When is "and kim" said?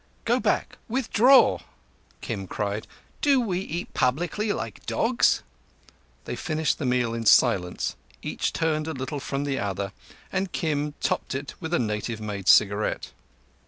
10.31-10.93